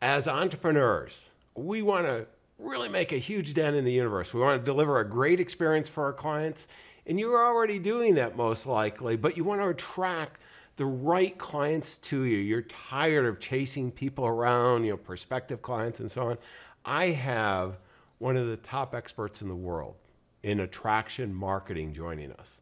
[0.00, 2.26] as entrepreneurs, we want to
[2.58, 4.34] really make a huge dent in the universe.
[4.34, 6.68] We want to deliver a great experience for our clients.
[7.06, 10.40] And you're already doing that most likely, but you want to attract
[10.76, 12.38] the right clients to you.
[12.38, 16.38] You're tired of chasing people around, you know, prospective clients and so on.
[16.84, 17.78] I have
[18.18, 19.96] one of the top experts in the world
[20.42, 22.60] in attraction marketing joining us.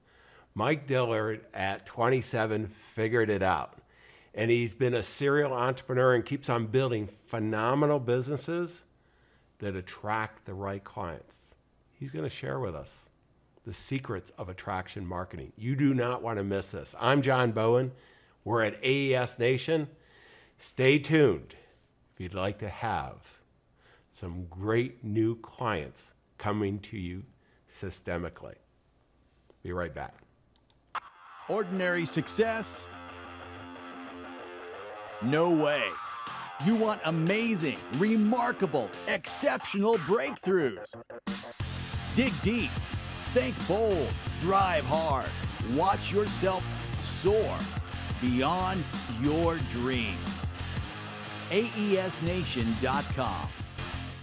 [0.55, 3.75] Mike Dillard at 27 figured it out.
[4.37, 8.85] And he's been a serial entrepreneur and keeps on building phenomenal businesses
[9.59, 11.57] that attract the right clients.
[11.99, 13.11] He's going to share with us
[13.65, 15.53] the secrets of attraction marketing.
[15.57, 16.95] You do not want to miss this.
[17.01, 17.91] I'm John Bowen.
[18.45, 19.89] We're at AES Nation.
[20.59, 21.57] Stay tuned
[22.15, 23.41] if you'd like to have
[24.13, 27.25] some great new clients coming to you
[27.71, 28.55] systemically.
[29.63, 30.15] Be right back.
[31.49, 32.87] Ordinary success?
[35.23, 35.85] No way.
[36.65, 40.87] You want amazing, remarkable, exceptional breakthroughs.
[42.15, 42.71] Dig deep,
[43.33, 45.31] think bold, drive hard,
[45.75, 46.65] watch yourself
[47.23, 47.59] soar
[48.21, 48.85] beyond
[49.23, 50.17] your dreams.
[51.51, 53.49] AESNation.com.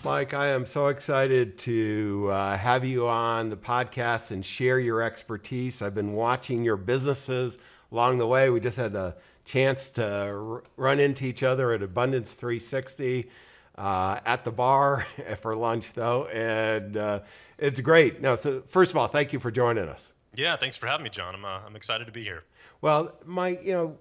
[0.04, 5.02] Mike, I am so excited to uh, have you on the podcast and share your
[5.02, 5.82] expertise.
[5.82, 7.58] I've been watching your businesses
[7.92, 8.50] along the way.
[8.50, 13.30] We just had the chance to r- run into each other at Abundance 360
[13.78, 15.06] uh, at the bar
[15.38, 17.20] for lunch, though, and uh,
[17.58, 18.22] it's great.
[18.22, 20.14] Now, so first of all, thank you for joining us.
[20.36, 21.36] Yeah, thanks for having me, John.
[21.36, 22.44] I'm, uh, I'm excited to be here.
[22.82, 23.98] Well, Mike, you know,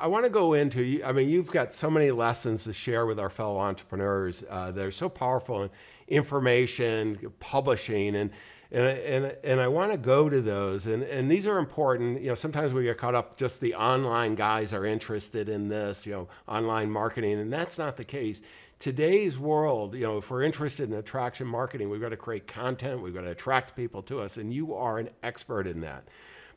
[0.00, 3.18] I want to go into, I mean, you've got so many lessons to share with
[3.18, 5.70] our fellow entrepreneurs uh, that are so powerful in
[6.08, 8.30] information, publishing, and,
[8.70, 10.86] and, and, and I want to go to those.
[10.86, 12.20] And, and these are important.
[12.20, 16.06] You know, sometimes we get caught up, just the online guys are interested in this,
[16.06, 18.42] you know, online marketing, and that's not the case.
[18.78, 23.02] Today's world, you know, if we're interested in attraction marketing, we've got to create content,
[23.02, 26.06] we've got to attract people to us, and you are an expert in that.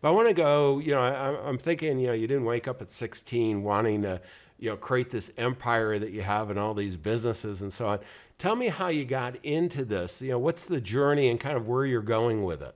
[0.02, 2.68] But I want to go, you know, I, I'm thinking, you know, you didn't wake
[2.68, 4.22] up at 16 wanting to,
[4.62, 8.00] you know, create this empire that you have and all these businesses and so on.
[8.38, 10.22] Tell me how you got into this.
[10.22, 12.76] You know, what's the journey and kind of where you're going with it?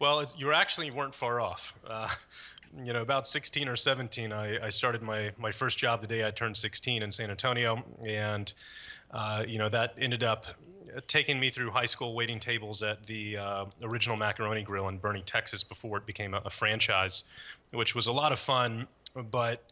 [0.00, 1.76] Well, you actually weren't far off.
[1.88, 2.08] Uh,
[2.84, 6.26] you know, about 16 or 17, I, I, started my, my first job the day
[6.26, 7.84] I turned 16 in San Antonio.
[8.04, 8.52] And,
[9.12, 10.46] uh, you know, that ended up
[11.06, 15.22] taking me through high school waiting tables at the uh, original Macaroni Grill in Boerne,
[15.24, 17.22] Texas, before it became a, a, franchise,
[17.72, 18.88] which was a lot of fun.
[19.30, 19.62] But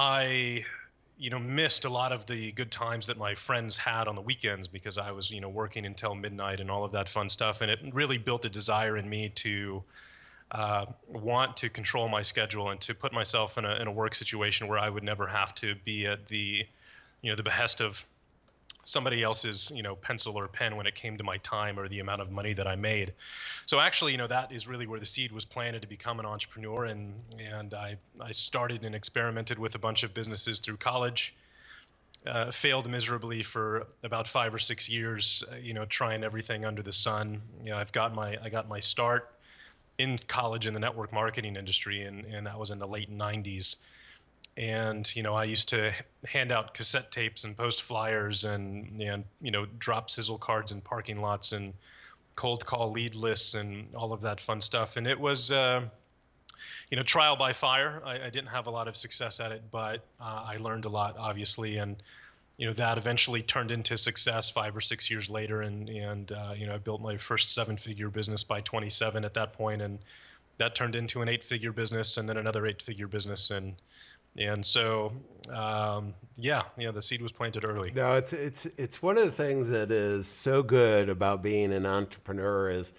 [0.00, 0.64] I,
[1.18, 4.22] you know, missed a lot of the good times that my friends had on the
[4.22, 7.62] weekends because I was, you know, working until midnight and all of that fun stuff.
[7.62, 9.82] And it really built a desire in me to
[10.52, 14.14] uh, want to control my schedule and to put myself in a, in a work
[14.14, 16.64] situation where I would never have to be at the,
[17.20, 18.06] you know, the behest of
[18.88, 22.00] somebody else's you know pencil or pen when it came to my time or the
[22.00, 23.12] amount of money that I made.
[23.66, 26.26] So actually, you know, that is really where the seed was planted to become an
[26.26, 31.34] entrepreneur, and and I I started and experimented with a bunch of businesses through college.
[32.26, 36.82] Uh, failed miserably for about five or six years, uh, you know, trying everything under
[36.82, 37.40] the sun.
[37.62, 39.30] You know, I've got my I got my start
[39.98, 43.76] in college in the network marketing industry, and and that was in the late '90s
[44.58, 45.92] and you know I used to
[46.26, 50.80] hand out cassette tapes and post flyers and and you know drop sizzle cards in
[50.80, 51.72] parking lots and
[52.34, 54.96] cold call lead lists and all of that fun stuff.
[54.96, 55.82] And it was uh,
[56.90, 58.02] you know trial by fire.
[58.04, 60.88] I, I, didn't have a lot of success at it, but uh, I learned a
[60.88, 61.96] lot, obviously, and
[62.56, 65.62] you know that eventually turned into success five or six years later.
[65.62, 69.52] And and uh, you know I built my first seven-figure business by 27 at that
[69.52, 69.98] point, and
[70.58, 73.74] that turned into an eight-figure business, and then another eight-figure business, and
[74.38, 75.12] and so
[75.52, 77.90] um, yeah yeah the seed was planted early.
[77.94, 81.86] No it's it's it's one of the things that is so good about being an
[81.86, 82.94] entrepreneur is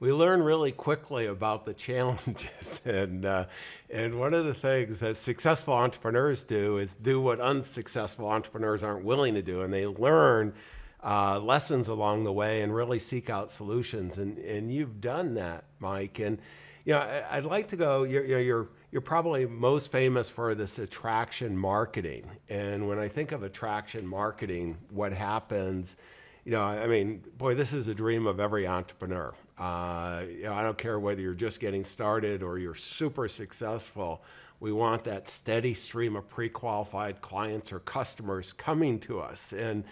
[0.00, 2.80] we learn really quickly about the challenges.
[2.84, 3.46] And uh,
[3.90, 9.04] and one of the things that successful entrepreneurs do is do what unsuccessful entrepreneurs aren't
[9.04, 9.62] willing to do.
[9.62, 10.54] And they learn
[11.02, 14.18] uh, lessons along the way and really seek out solutions.
[14.18, 16.18] And and you've done that mike.
[16.18, 16.38] And
[16.84, 20.78] you know I, would like to go you're, you're you're probably most famous for this
[20.78, 22.24] attraction marketing.
[22.48, 25.96] And when I think of attraction marketing, what happens,
[26.44, 29.34] you know, I mean, boy, this is a dream of every entrepreneur.
[29.58, 34.22] Uh, you know, I don't care whether you're just getting started or you're super successful.
[34.60, 39.52] We want that steady stream of pre-qualified clients or customers coming to us.
[39.52, 39.82] And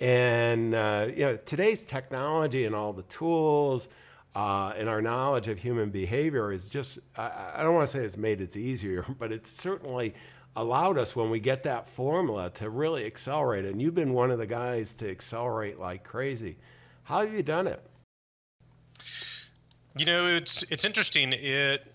[0.00, 3.90] and uh, you know, today's technology and all the tools
[4.34, 8.04] uh, and our knowledge of human behavior is just, I, I don't want to say
[8.04, 10.14] it's made it easier, but it's certainly
[10.56, 13.64] allowed us when we get that formula to really accelerate.
[13.64, 16.56] And you've been one of the guys to accelerate like crazy.
[17.04, 17.82] How have you done it?
[19.96, 21.32] You know, it's it's interesting.
[21.32, 21.92] It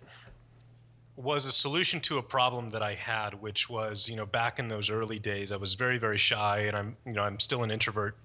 [1.16, 4.68] was a solution to a problem that I had, which was, you know, back in
[4.68, 7.72] those early days, I was very, very shy, and I'm, you know, I'm still an
[7.72, 8.18] introvert,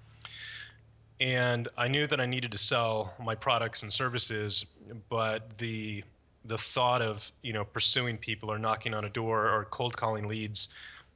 [1.20, 4.66] and I knew that I needed to sell my products and services,
[5.08, 6.04] but the
[6.44, 10.28] the thought of, you know, pursuing people or knocking on a door or cold calling
[10.28, 10.68] leads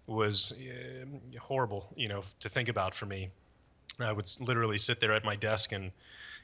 [0.07, 3.31] was uh, horrible, you know, to think about for me.
[3.99, 5.93] I would literally sit there at my desk and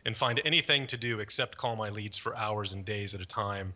[0.06, 3.26] and find anything to do except call my leads for hours and days at a
[3.26, 3.74] time.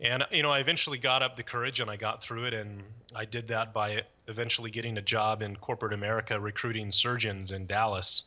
[0.00, 2.82] And you know, I eventually got up the courage and I got through it, and
[3.14, 8.24] I did that by eventually getting a job in corporate America, recruiting surgeons in Dallas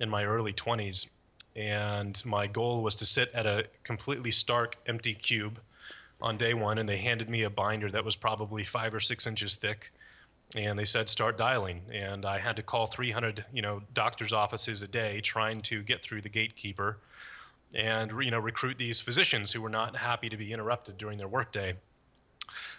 [0.00, 1.06] in my early 20s.
[1.54, 5.60] And my goal was to sit at a completely stark, empty cube
[6.20, 9.26] on day one, and they handed me a binder that was probably five or six
[9.26, 9.90] inches thick,
[10.54, 11.82] and they said start dialing.
[11.92, 16.02] And I had to call 300, you know, doctors' offices a day, trying to get
[16.02, 16.98] through the gatekeeper
[17.74, 21.28] and you know recruit these physicians who were not happy to be interrupted during their
[21.28, 21.74] workday.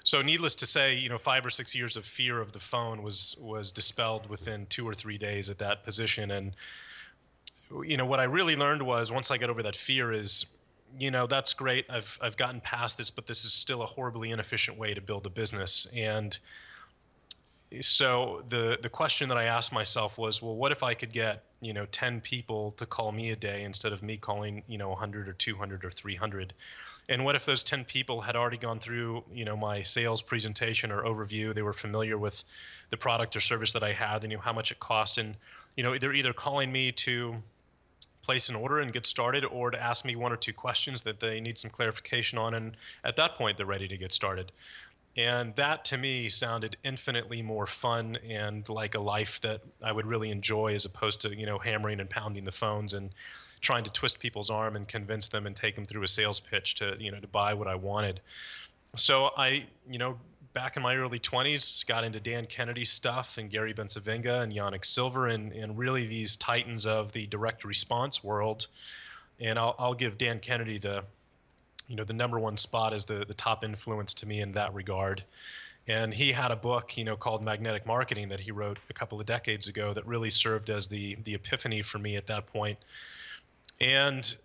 [0.03, 3.03] So, needless to say, you know, five or six years of fear of the phone
[3.03, 6.31] was was dispelled within two or three days at that position.
[6.31, 6.55] And
[7.85, 10.45] you know, what I really learned was once I got over that fear is,
[10.99, 11.85] you know, that's great.
[11.89, 15.25] I've I've gotten past this, but this is still a horribly inefficient way to build
[15.25, 15.87] a business.
[15.95, 16.37] And
[17.79, 21.43] so the the question that I asked myself was, well, what if I could get
[21.61, 24.89] you know 10 people to call me a day instead of me calling you know
[24.89, 26.53] 100 or 200 or 300
[27.07, 30.91] and what if those 10 people had already gone through you know my sales presentation
[30.91, 32.43] or overview they were familiar with
[32.89, 35.35] the product or service that i had they knew how much it cost and
[35.77, 37.35] you know they're either calling me to
[38.21, 41.19] place an order and get started or to ask me one or two questions that
[41.19, 44.51] they need some clarification on and at that point they're ready to get started
[45.17, 50.05] and that to me sounded infinitely more fun and like a life that I would
[50.05, 53.11] really enjoy as opposed to, you know, hammering and pounding the phones and
[53.59, 56.75] trying to twist people's arm and convince them and take them through a sales pitch
[56.75, 58.21] to, you know, to buy what I wanted.
[58.95, 60.17] So I, you know,
[60.53, 64.85] back in my early 20s, got into Dan Kennedy stuff and Gary Bencivenga and Yanik
[64.85, 68.67] Silver and, and really these titans of the direct response world.
[69.39, 71.03] And I'll, I'll give Dan Kennedy the,
[71.91, 74.73] you know the number one spot as the the top influence to me in that
[74.73, 75.25] regard.
[75.87, 79.19] And he had a book, you know, called Magnetic Marketing that he wrote a couple
[79.19, 82.77] of decades ago that really served as the the epiphany for me at that point.
[83.81, 84.35] And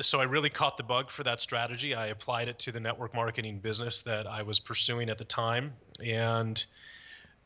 [0.00, 1.94] so I really caught the bug for that strategy.
[1.94, 5.74] I applied it to the network marketing business that I was pursuing at the time,
[6.04, 6.64] and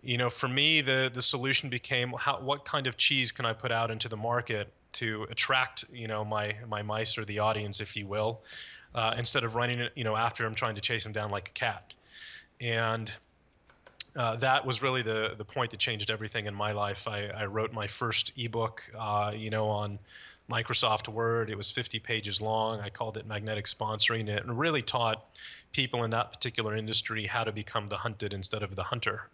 [0.03, 3.53] you know, for me, the the solution became how what kind of cheese can I
[3.53, 7.81] put out into the market to attract, you know, my my mice or the audience,
[7.81, 8.43] if you will,
[8.95, 11.53] uh, instead of running you know after him trying to chase him down like a
[11.53, 11.93] cat?
[12.61, 13.13] And
[14.17, 17.07] uh, that was really the the point that changed everything in my life.
[17.07, 19.99] I, I wrote my first ebook uh, you know on
[20.51, 24.83] Microsoft Word it was 50 pages long I called it magnetic sponsoring it and really
[24.83, 25.29] taught
[25.73, 29.29] people in that particular industry how to become the hunted instead of the hunter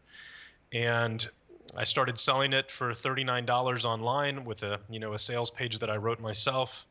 [0.73, 1.29] and
[1.77, 5.91] I started selling it for $39 online with a you know a sales page that
[5.91, 6.87] I wrote myself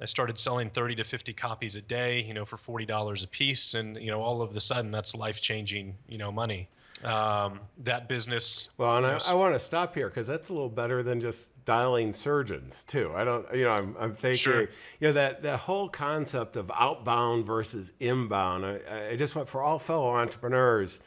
[0.00, 3.72] I started selling 30 to 50 copies a day, you know, for $40 a piece.
[3.72, 6.68] And, you know, all of a sudden that's life changing, you know, money.
[7.04, 8.70] Um, that business.
[8.78, 11.52] Well, and I, I want to stop here because that's a little better than just
[11.66, 13.12] dialing surgeons too.
[13.14, 14.62] I don't, you know, I'm, I'm thinking, sure.
[14.62, 18.64] you know, that, that whole concept of outbound versus inbound.
[18.64, 21.02] I, I just want for all fellow entrepreneurs,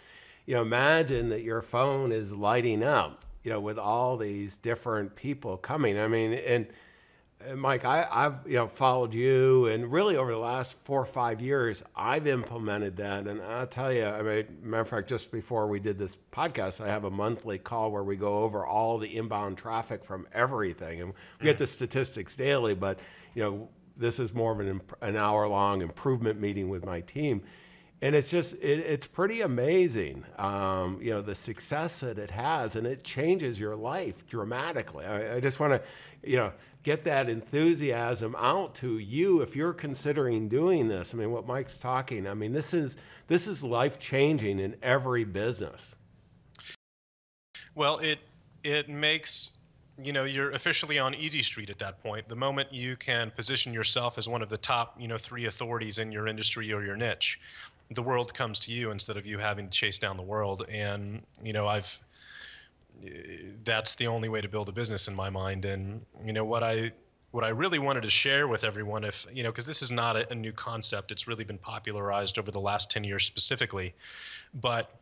[0.45, 5.15] you know, imagine that your phone is lighting up, you know, with all these different
[5.15, 5.97] people coming.
[5.99, 6.67] I mean, and,
[7.55, 11.39] Mike, I, have you know followed you, and really over the last four or five
[11.39, 13.27] years, I've implemented that.
[13.27, 16.81] And I'll tell you, I mean, matter of fact, just before we did this podcast,
[16.83, 21.01] I have a monthly call where we go over all the inbound traffic from everything,
[21.01, 22.75] and we get the statistics daily.
[22.75, 22.99] But
[23.33, 27.41] you know, this is more of an an hour long improvement meeting with my team,
[28.01, 32.75] and it's just it, it's pretty amazing um, you know the success that it has
[32.75, 35.81] and it changes your life dramatically i, I just want to
[36.23, 36.51] you know
[36.83, 41.13] get that enthusiasm out to you if you're considering doing this.
[41.13, 45.23] I mean what mike's talking i mean this is this is life changing in every
[45.23, 45.95] business.
[47.75, 48.19] Well it
[48.63, 49.57] it makes
[50.01, 52.27] you know you're officially on easy street at that point.
[52.29, 55.99] The moment you can position yourself as one of the top you know three authorities
[55.99, 57.39] in your industry or your niche
[57.91, 60.65] the world comes to you instead of you having to chase down the world.
[60.69, 61.99] And you know, I've
[63.63, 65.65] that's the only way to build a business in my mind.
[65.65, 66.91] And you know what I
[67.31, 70.15] what I really wanted to share with everyone, if you know, because this is not
[70.15, 73.93] a, a, new concept, it's really been popularized over the last ten years specifically,
[74.53, 74.95] but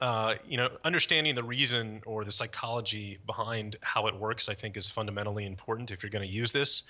[0.00, 4.76] uh, you know, understanding the reason or the psychology behind how it works, I think,
[4.76, 6.82] is fundamentally important if you're going to use this.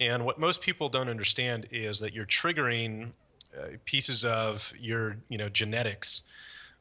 [0.00, 3.10] And what most people don't understand is that you're triggering
[3.56, 6.22] uh, pieces of your, you know, genetics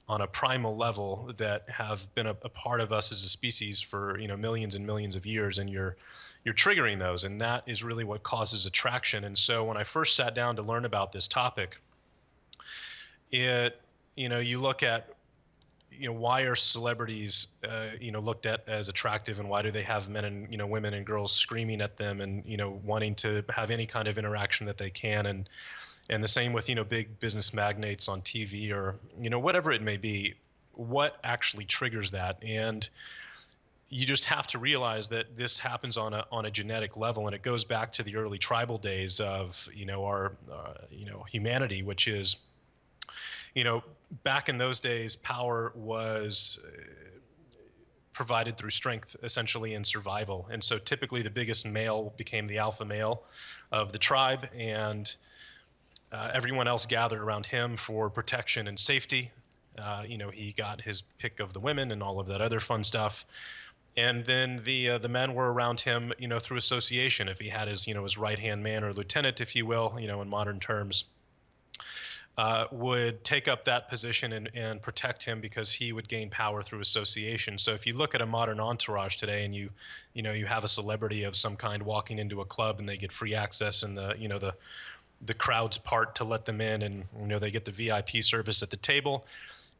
[0.10, 3.82] on a primal level that have been a, a, part of us as a species
[3.82, 5.98] for you know millions and millions of years, and you're
[6.46, 9.26] you're triggering those, and that is really what causes attraction.
[9.26, 11.82] And so when I first sat down to learn about this topic,
[13.32, 13.82] it
[14.16, 15.14] you know you look at
[15.92, 19.72] you know why are celebrities uh, you know looked at as attractive and why do
[19.72, 22.80] they have men and you know women and girls screaming at them and you know
[22.86, 25.50] wanting to have any kind of interaction that they can and
[26.10, 29.72] and the same with you know big business magnates on TV or you know whatever
[29.72, 30.34] it may be
[30.74, 32.90] what actually triggers that and
[33.90, 37.36] you just have to realize that this happens on a on a genetic level, and
[37.36, 41.24] it goes back to the early tribal days of you know our uh, you know
[41.30, 42.38] humanity, which is
[43.54, 43.84] you know
[44.24, 46.82] back in those days, power was uh,
[48.12, 50.48] provided through strength essentially in survival.
[50.52, 53.24] And so typically the biggest male became the alpha male
[53.72, 55.16] of the tribe, and
[56.12, 59.32] uh, everyone else gathered around him for protection and safety.
[59.78, 62.60] Uh, you know, he got his pick of the women and all of that other
[62.60, 63.26] fun stuff.
[63.96, 67.28] And then the uh, the men were around him, you know, through association.
[67.28, 69.98] If he had his, you know, his right hand man or lieutenant, if you will,
[70.00, 71.06] you know, in modern terms,
[72.38, 76.62] uh, would take up that position and, and protect him because he would gain power
[76.62, 77.58] through association.
[77.58, 79.72] So if you look at a modern entourage today and you,
[80.14, 82.98] you know, you have a celebrity of some kind walking into a club and they
[82.98, 84.54] get free access and the, you know, the,
[85.22, 88.62] the crowd's part to let them in and, you know, they get the VIP service
[88.62, 89.26] at the table.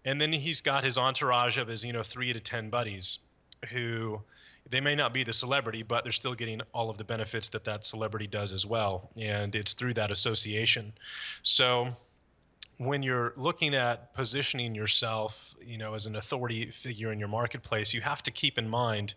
[0.04, 3.20] And then he's got his entourage of his, you know, three to 10 buddies
[3.70, 4.22] who,
[4.70, 7.64] they may not be the celebrity, but they're still getting all of the benefits that
[7.64, 9.10] that celebrity does as well.
[9.18, 10.94] And it's through that association.
[11.42, 11.96] So
[12.78, 17.94] when you're looking at positioning yourself, you know, as an authority figure in your marketplace,
[17.94, 19.14] you have to keep in mind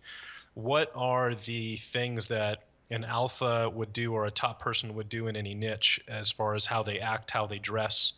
[0.53, 5.27] what are the things that an alpha would do or a top person would do
[5.27, 8.13] in any niche as far as how they act, how they dress.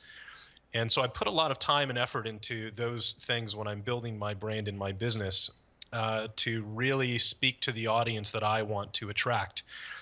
[0.74, 3.82] And so I put a lot of time and effort into those things when I'm
[3.82, 5.51] building my brand and my business
[5.94, 9.62] uh, to really speak to the audience that I want to attract.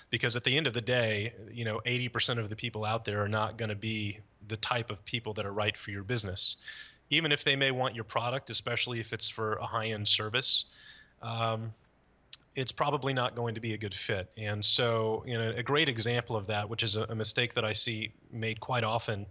[0.09, 3.21] Because at the end of the day, you know, 80% of the people out there
[3.21, 6.57] are not going to be the type of people that are right for your business.
[7.09, 10.65] Even if they may want your product, especially if it's for a high end service,
[11.21, 11.73] um,
[12.55, 14.29] it's probably not going to be a good fit.
[14.37, 17.71] And so, you know, a great example of that, which is a, mistake that I
[17.71, 19.27] see made quite often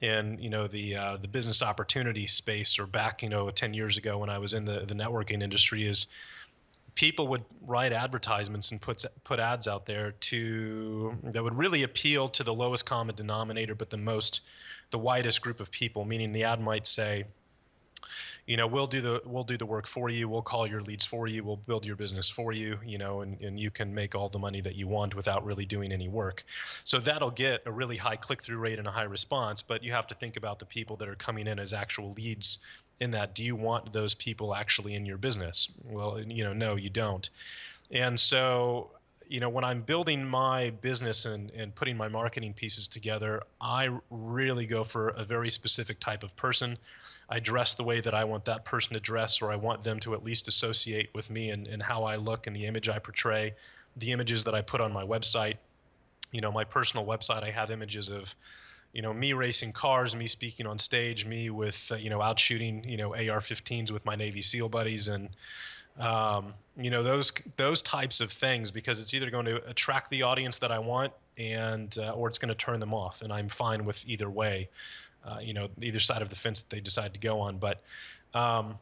[0.00, 3.96] in you know the uh, the business opportunity space, or back you know 10 years
[3.96, 6.06] ago when I was in the the networking industry, is
[6.94, 12.28] people would write advertisements and put put ads out there to that would really appeal
[12.28, 14.42] to the lowest common denominator, but the most
[14.90, 16.04] the widest group of people.
[16.04, 17.24] Meaning, the ad might say,
[18.46, 20.28] you know, we'll do the we'll do the work for you.
[20.28, 21.42] We'll call your leads for you.
[21.42, 22.78] We'll build your business for you.
[22.84, 25.66] You know, and, and you can make all the money that you want without really
[25.66, 26.44] doing any work.
[26.84, 29.62] So that'll get a really high click through rate and a high response.
[29.62, 32.58] But you have to think about the people that are coming in as actual leads
[33.00, 36.76] in that do you want those people actually in your business well you know no
[36.76, 37.30] you don't
[37.90, 38.90] and so
[39.28, 43.88] you know when i'm building my business and, and putting my marketing pieces together i
[44.10, 46.78] really go for a very specific type of person
[47.28, 49.98] i dress the way that i want that person to dress or i want them
[50.00, 52.98] to at least associate with me and, and how i look and the image i
[52.98, 53.54] portray
[53.96, 55.56] the images that i put on my website
[56.32, 58.34] you know my personal website i have images of
[58.92, 62.38] you know, me racing cars, me speaking on stage, me with, uh, you know, out
[62.38, 65.28] shooting, you know, AR-15s with my Navy SEAL buddies, and
[65.98, 70.22] um, you know those those types of things because it's either going to attract the
[70.22, 73.48] audience that I want and uh, or it's going to turn them off, and I'm
[73.48, 74.68] fine with either way.
[75.26, 77.82] Uh, you know, either side of the fence that they decide to go on, but.
[78.34, 78.78] Um,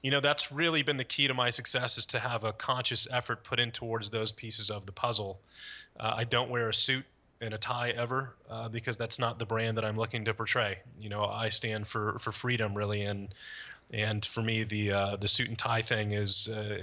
[0.00, 3.08] you know that's really been the key to my success is to have a conscious
[3.10, 5.40] effort put in towards those pieces of the puzzle
[5.98, 7.04] uh, i don't wear a suit
[7.40, 10.78] and a tie ever uh, because that's not the brand that I'm looking to portray.
[10.98, 13.34] You know, I stand for for freedom really, and
[13.90, 16.78] and for me the uh, the suit and tie thing is uh,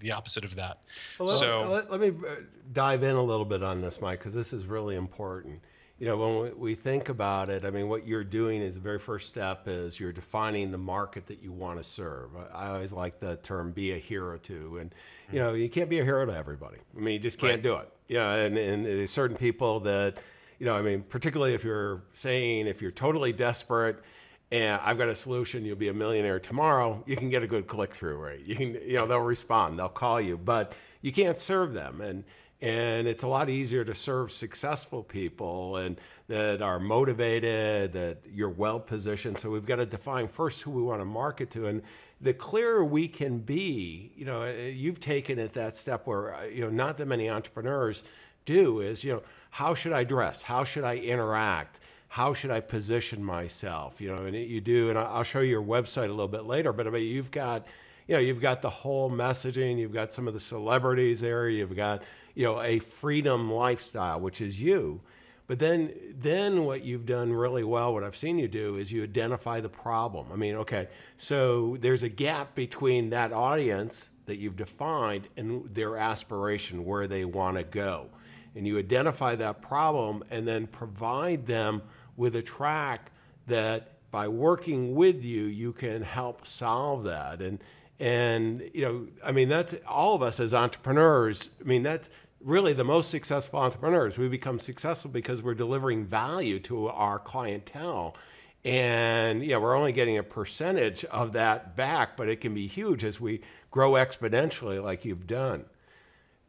[0.00, 0.78] the opposite of that.
[1.18, 2.34] Well, so let, let, me uh,
[2.72, 5.60] dive in a little bit on this, Mike, because this is really important.
[6.02, 8.80] You know, when we, we think about it, I mean, what you're doing is the
[8.80, 12.30] very first step is you're defining the market that you want to serve.
[12.36, 14.92] I, I always like the term "be a hero to," and
[15.30, 16.78] you know, you can't be a hero to everybody.
[16.96, 17.62] I mean, you just can't right.
[17.62, 20.18] do it you know, and, and there's certain people that,
[20.58, 24.02] you know, I mean, particularly if you're saying if you're totally desperate
[24.50, 27.66] and I've got a solution, you'll be a millionaire tomorrow, you can get a good
[27.66, 28.44] click through rate.
[28.44, 32.02] You can, you know, they'll respond, they'll call you, but you can't serve them.
[32.02, 32.24] And,
[32.62, 38.48] and it's a lot easier to serve successful people and that are motivated that you're
[38.48, 39.36] well positioned.
[39.40, 41.66] So we've got to define first who we want to market to.
[41.66, 41.82] And
[42.20, 46.70] the clearer we can be you know you've taken it that step where you know
[46.70, 48.04] not that many entrepreneurs
[48.44, 50.40] do is you know how should i dress?
[50.40, 51.80] How should i interact?
[52.06, 54.00] How should i position myself?
[54.00, 56.72] You know and you do and i'll show you your website a little bit later
[56.72, 57.66] but I mean, you've got
[58.06, 61.74] you know you've got the whole messaging you've got some of the celebrities there you've
[61.74, 62.04] got
[62.34, 65.00] you know a freedom lifestyle which is you.
[65.48, 69.02] But then then what you've done really well what i've seen you do is you
[69.02, 70.28] identify the problem.
[70.32, 75.96] I mean okay so there's a gap between that audience that you've defined and their
[75.96, 78.06] aspiration where they want to go.
[78.54, 81.82] And you identify that problem and then provide them
[82.16, 83.10] with a track
[83.46, 87.40] that by working with you you can help solve that.
[87.40, 87.58] And
[88.00, 92.10] and you know i mean that's all of us as entrepreneurs i mean that's
[92.44, 94.18] really the most successful entrepreneurs.
[94.18, 98.16] We become successful because we're delivering value to our clientele.
[98.64, 103.04] And yeah, we're only getting a percentage of that back, but it can be huge
[103.04, 105.64] as we grow exponentially like you've done.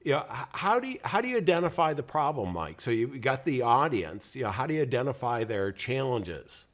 [0.03, 2.81] You know, how do you, how do you identify the problem, Mike?
[2.81, 4.35] So you got the audience.
[4.35, 6.65] You know, how do you identify their challenges?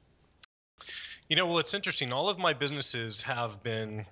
[1.30, 2.12] You know, well, it's interesting.
[2.12, 4.08] All of my businesses have been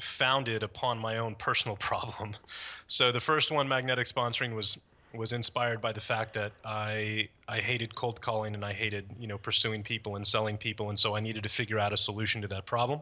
[0.00, 2.36] founded upon my own personal problem.
[2.86, 4.78] So the first one, magnetic sponsoring, was
[5.12, 9.26] was inspired by the fact that I I hated cold calling and I hated you
[9.26, 12.42] know pursuing people and selling people, and so I needed to figure out a solution
[12.42, 13.00] to that problem.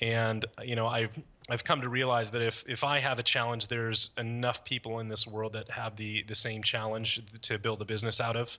[0.00, 1.10] And you know I've
[1.50, 5.08] I've come to realize that if if I have a challenge, there's enough people in
[5.08, 8.58] this world that have the the same challenge to build a business out of.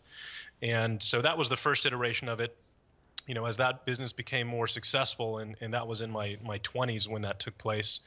[0.62, 2.56] And so that was the first iteration of it
[3.30, 6.58] you know, as that business became more successful, and, and that was in my, my
[6.60, 8.00] 20s when that took place,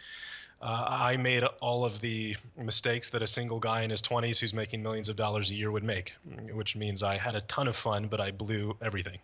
[0.60, 4.52] uh, I made all of the mistakes that a single guy in his 20s who's
[4.52, 6.16] making millions of dollars a year would make,
[6.52, 9.20] which means I had a ton of fun, but I blew everything,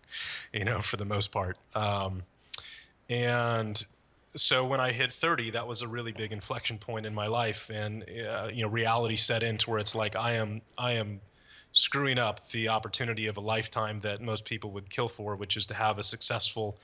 [0.53, 1.59] you know, for the most part.
[1.75, 2.23] Um,
[3.11, 3.85] and
[4.37, 7.73] so when I hit 30, that was a really big inflection point in my life,
[7.75, 11.21] and uh, you know, reality set in to where it's like I am, I am
[11.79, 15.67] screwing up the opportunity of a lifetime that most people would kill for, which is
[15.67, 16.77] to have a successful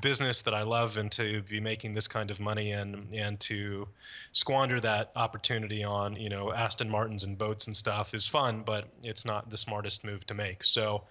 [0.00, 3.88] business that I love and to be making this kind of money and and to
[4.32, 8.88] squander that opportunity on you know Aston Martins and boats and stuff is fun, but
[9.02, 10.64] it's not the smartest move to make.
[10.64, 11.04] So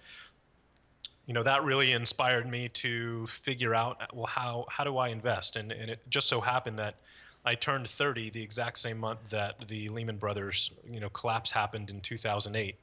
[1.26, 5.56] you know that really inspired me to figure out well how how do I invest
[5.56, 6.96] and and it just so happened that
[7.44, 11.90] I turned 30 the exact same month that the Lehman Brothers, you know, collapse happened
[11.90, 12.76] in 2008,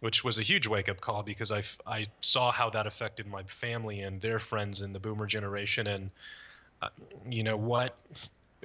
[0.00, 4.00] which was a huge wake-up call because I, I saw how that affected my family
[4.00, 6.10] and their friends in the boomer generation and
[6.82, 6.88] uh,
[7.28, 7.96] you know what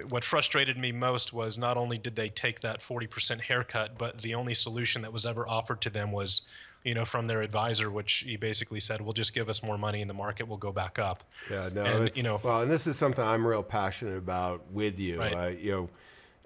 [0.09, 4.35] what frustrated me most was not only did they take that 40% haircut but the
[4.35, 6.41] only solution that was ever offered to them was
[6.83, 10.01] you know, from their advisor, which he basically said, "Well, just give us more money,
[10.01, 12.87] and the market will go back up." Yeah, no, and, you know, well, and this
[12.87, 15.19] is something I'm real passionate about with you.
[15.19, 15.35] Right.
[15.35, 15.89] I, you know,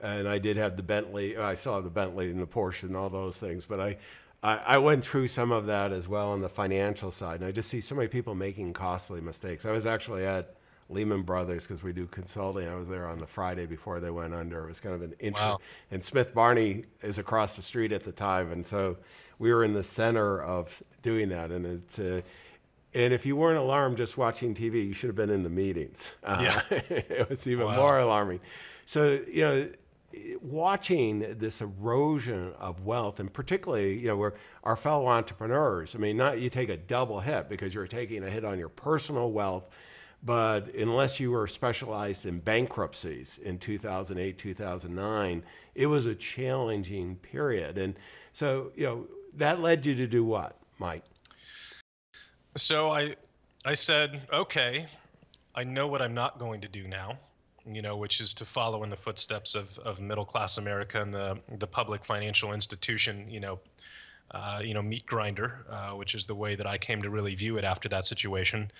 [0.02, 1.38] and I did have the Bentley.
[1.38, 3.98] I saw the Bentley and the Porsche and all those things, but I.
[4.46, 7.70] I, went through some of that as well on the financial side, and I just
[7.70, 9.66] see so many people making costly mistakes.
[9.66, 10.56] I was actually at
[10.90, 12.68] Lehman Brothers because we do consulting.
[12.68, 14.64] I was there on the Friday before they went under.
[14.64, 15.44] It was kind of an intro.
[15.44, 15.60] Wow.
[15.90, 18.98] And Smith Barney is across the street at the time, and so
[19.40, 21.52] we were in the center of doing that.
[21.52, 22.22] And it's uh,
[22.94, 26.14] and if you weren't alarmed just watching TV, you should have been in the meetings.
[26.24, 27.76] Uh, yeah, it was even wow.
[27.76, 28.42] more alarming.
[28.86, 29.70] So you know
[30.42, 36.18] watching this erosion of wealth, and particularly, you know, where our fellow entrepreneurs, I mean,
[36.18, 39.70] not you take a double hit because you're taking a hit on your personal wealth
[40.26, 45.44] but unless you were specialized in bankruptcies in 2008, 2009,
[45.76, 47.78] it was a challenging period.
[47.78, 47.96] And
[48.34, 51.04] so, you know, that led you to do what, Mike?
[52.58, 53.16] So I,
[53.66, 54.88] I said, okay,
[55.54, 57.20] I know what I'm not going to do now,
[57.68, 61.14] you know, which is to follow in the footsteps of, of middle class America and
[61.14, 63.60] the, the public financial institution, you know,
[64.32, 67.36] uh, you know, meat grinder, uh, which is the way that I came to really
[67.36, 68.72] view it after that situation.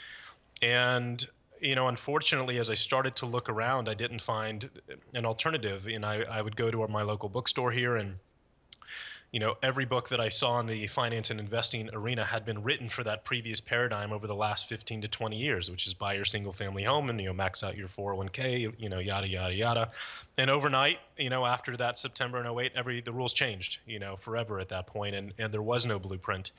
[0.62, 1.26] And
[1.62, 4.70] you know, unfortunately, as I started to look around, I didn't find
[5.14, 5.88] an alternative.
[5.88, 8.18] And I, I would go to my local bookstore here, and
[9.36, 12.64] you know, every book that I saw in the finance and investing arena had been
[12.64, 16.14] written for that previous paradigm over the last 15 to 20 years, which is buy
[16.14, 19.54] your single family home and you know max out your 401k, you know, yada yada
[19.54, 19.92] yada.
[20.38, 24.16] And overnight, you know, after that September in 08, every the rules changed, you know,
[24.16, 26.54] forever at that point, and and there was no blueprint.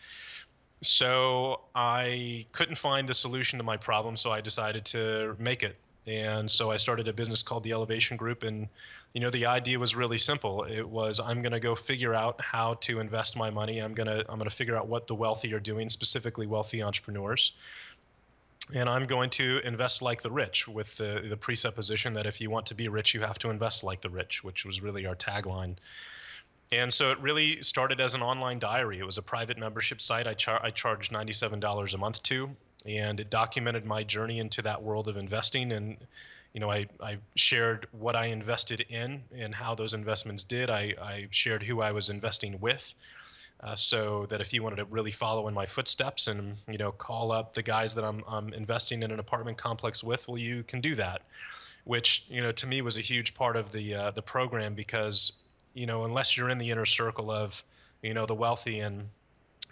[0.82, 5.76] So I couldn't find the solution to my problem, so I decided to make it
[6.06, 8.42] And so I started a business called the Elevation Group.
[8.42, 8.68] And,
[9.16, 10.64] you know, the idea was really simple.
[10.64, 13.78] It was I'm going to go figure out how to invest my money.
[13.78, 16.82] I'm going to I'm going to figure out what the wealthy are doing, specifically wealthy
[16.82, 17.52] entrepreneurs.
[18.74, 22.50] And I'm going to invest like the rich with the, the presupposition that if you
[22.50, 25.16] want to be rich, you have to invest like the rich, which was really our
[25.16, 25.76] tagline.
[26.70, 28.98] And so it really started as an online diary.
[28.98, 32.50] It was a private membership site I, char- I charged $97 a month to,
[32.84, 35.72] and it documented my journey into that world of investing.
[35.72, 35.96] And,
[36.56, 40.70] you know, I, I shared what I invested in and how those investments did.
[40.70, 42.94] I, I shared who I was investing with.
[43.60, 46.92] Uh, so that if you wanted to really follow in my footsteps and you know
[46.92, 50.62] call up the guys that I'm, I'm investing in an apartment complex with, well, you
[50.62, 51.22] can do that.
[51.84, 55.32] Which you know to me was a huge part of the uh, the program because
[55.76, 57.62] you know, unless you're in the inner circle of,
[58.02, 59.10] you know, the wealthy and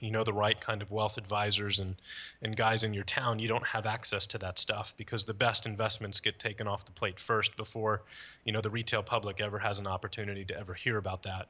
[0.04, 1.96] you know the right kind of wealth advisors and
[2.42, 5.66] and guys in your town you don't have access to that stuff because the best
[5.66, 8.02] investments get taken off the plate first before
[8.44, 11.48] you know the retail public ever has an opportunity to ever hear about that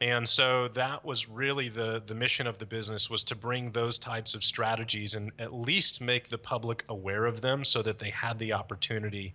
[0.00, 3.98] and so that was really the the mission of the business was to bring those
[3.98, 8.10] types of strategies and at least make the public aware of them so that they
[8.10, 9.34] had the opportunity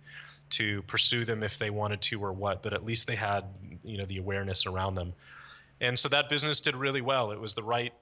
[0.50, 3.44] to pursue them if they wanted to or what, but at least they had
[3.82, 5.14] you know the awareness around them.
[5.80, 7.30] And so that business did really well.
[7.30, 7.94] It was the right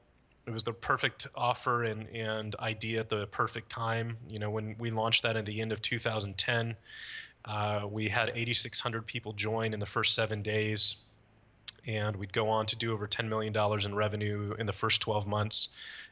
[0.49, 4.17] it was the perfect offer and, and idea at the perfect time.
[4.29, 6.75] You know, when we launched that at the end of 2010,
[7.45, 10.97] uh, we had 8,600 people join in the first seven days,
[11.87, 15.03] and we'd go on to do over 10 million dollars in revenue in the first
[15.03, 15.69] 12 months,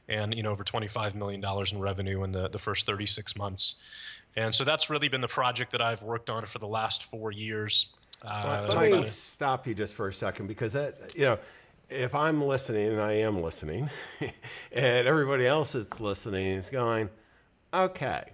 [0.08, 3.76] and you know over 25 million dollars in revenue in the the first 36 months.
[4.36, 7.32] And so that's really been the project that I've worked on for the last four
[7.32, 7.86] years.
[8.22, 11.38] Uh, let me stop you just for a second because that, you know,
[11.88, 13.90] if I'm listening and I am listening,
[14.72, 17.08] and everybody else that's listening is going,
[17.72, 18.24] okay,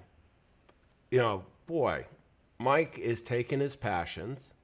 [1.11, 2.07] you know, boy,
[2.59, 4.55] Mike is taking his passions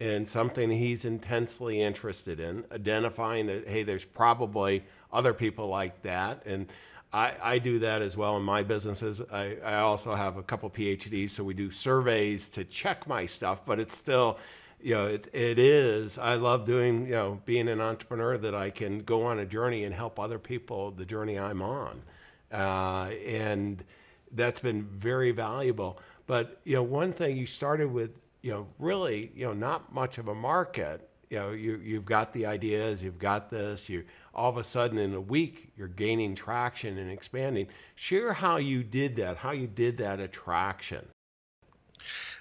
[0.00, 6.46] and something he's intensely interested in, identifying that, hey, there's probably other people like that.
[6.46, 6.66] And
[7.12, 9.20] I, I do that as well in my businesses.
[9.32, 13.64] I, I also have a couple PhDs, so we do surveys to check my stuff,
[13.64, 14.38] but it's still,
[14.82, 16.18] you know, it, it is.
[16.18, 19.84] I love doing, you know, being an entrepreneur that I can go on a journey
[19.84, 22.02] and help other people the journey I'm on.
[22.50, 23.84] Uh, and
[24.32, 25.98] that's been very valuable.
[26.26, 28.10] But, you know, one thing you started with,
[28.42, 31.08] you know, really, you know, not much of a market.
[31.28, 34.98] You know, you, you've got the ideas, you've got this, you all of a sudden
[34.98, 37.68] in a week you're gaining traction and expanding.
[37.94, 41.06] Share how you did that, how you did that attraction.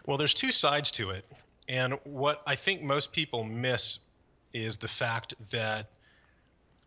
[0.06, 1.25] Well, there's two sides to it.
[1.69, 3.99] And what I think most people miss
[4.53, 5.91] is the fact that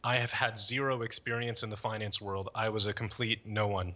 [0.05, 2.49] I have had zero experience in the finance world.
[2.55, 3.95] I was a complete no one.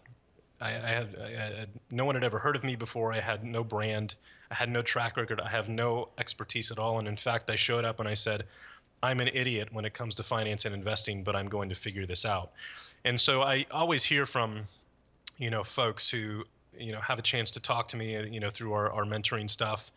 [0.60, 3.12] I, I, had, I, had, no one had ever heard of me before.
[3.12, 4.14] I had no brand.
[4.50, 5.40] I had no track record.
[5.40, 7.00] I have no expertise at all.
[7.00, 8.44] And in fact, I showed up and I said,
[9.02, 12.06] I'm an idiot when it comes to finance and investing, but I'm going to figure
[12.06, 12.52] this out.
[13.04, 14.68] And so I always hear from,
[15.36, 16.44] you know, folks who,
[16.78, 19.50] you know, have a chance to talk to me, you know, through our, our mentoring
[19.50, 19.90] stuff.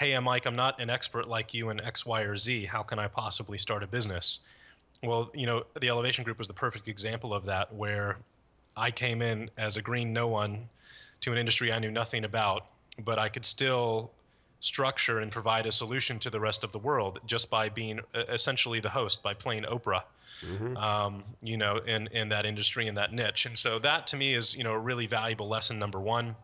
[0.00, 2.64] Hey, Mike, I'm not an expert like you in X, Y, or Z.
[2.64, 4.40] How can I possibly start a business?
[5.02, 8.16] Well, you know, the Elevation Group was the perfect example of that, where
[8.74, 10.70] I came in as a green no one
[11.20, 12.64] to an industry I knew nothing about,
[13.04, 14.10] but I could still
[14.60, 18.80] structure and provide a solution to the rest of the world just by being essentially
[18.80, 20.04] the host by playing Oprah.
[20.40, 20.78] Mm-hmm.
[20.78, 23.44] Um, you know, in, in that industry, in that niche.
[23.44, 26.36] And so that to me is, you know, a really valuable lesson, number one.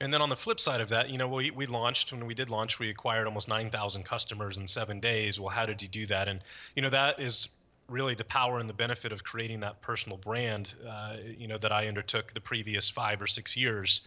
[0.00, 2.34] And then on the flip side of that, you know, we, we launched, when we
[2.34, 5.40] did launch, we acquired almost 9,000 customers in seven days.
[5.40, 6.28] Well, how did you do that?
[6.28, 6.40] And,
[6.76, 7.48] you know, that is
[7.88, 11.72] really the power and the benefit of creating that personal brand, uh, you know, that
[11.72, 14.02] I undertook the previous five or six years.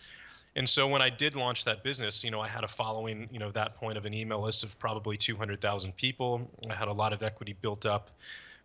[0.55, 3.39] And so when I did launch that business, you know, I had a following, you
[3.39, 6.49] know, that point of an email list of probably 200,000 people.
[6.69, 8.11] I had a lot of equity built up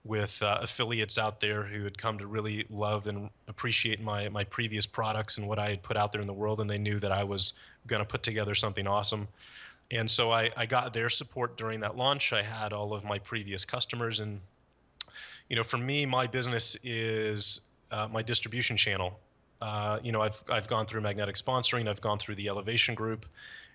[0.06, 4.44] with uh, affiliates out there who had come to really love and appreciate my my
[4.44, 6.98] previous products and what I had put out there in the world, and they knew
[7.00, 7.54] that I was
[7.86, 9.28] going to put together something awesome.
[9.90, 12.32] And so I, I got their support during that launch.
[12.32, 14.40] I had all of my previous customers, and
[15.48, 19.20] you know, for me, my business is uh, my distribution channel.
[19.60, 23.26] Uh, you know, I've, I've gone through Magnetic Sponsoring, I've gone through the Elevation Group,